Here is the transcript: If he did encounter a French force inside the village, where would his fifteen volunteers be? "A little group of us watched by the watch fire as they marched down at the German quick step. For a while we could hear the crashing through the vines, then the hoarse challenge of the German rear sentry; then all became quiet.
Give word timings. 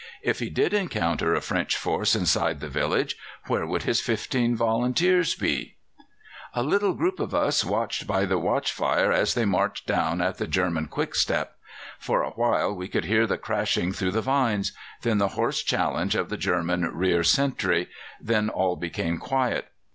If 0.23 0.39
he 0.39 0.49
did 0.49 0.73
encounter 0.73 1.35
a 1.35 1.41
French 1.41 1.77
force 1.77 2.15
inside 2.15 2.59
the 2.59 2.69
village, 2.69 3.15
where 3.45 3.67
would 3.67 3.83
his 3.83 4.01
fifteen 4.01 4.55
volunteers 4.55 5.35
be? 5.35 5.75
"A 6.55 6.63
little 6.63 6.95
group 6.95 7.19
of 7.19 7.35
us 7.35 7.63
watched 7.63 8.07
by 8.07 8.25
the 8.25 8.39
watch 8.39 8.71
fire 8.71 9.11
as 9.11 9.35
they 9.35 9.45
marched 9.45 9.85
down 9.85 10.19
at 10.19 10.39
the 10.39 10.47
German 10.47 10.87
quick 10.87 11.13
step. 11.13 11.55
For 11.99 12.23
a 12.23 12.31
while 12.31 12.73
we 12.73 12.87
could 12.87 13.05
hear 13.05 13.27
the 13.27 13.37
crashing 13.37 13.93
through 13.93 14.13
the 14.13 14.21
vines, 14.23 14.71
then 15.03 15.19
the 15.19 15.27
hoarse 15.37 15.61
challenge 15.61 16.15
of 16.15 16.29
the 16.29 16.35
German 16.37 16.83
rear 16.97 17.21
sentry; 17.23 17.87
then 18.19 18.49
all 18.49 18.75
became 18.75 19.19
quiet. 19.19 19.67